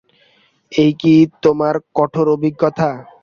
এই 0.71 0.91
কি 1.01 1.13
তোমার 1.43 1.75
কঠোর 1.97 2.27
অভিজ্ঞতা। 2.35 2.89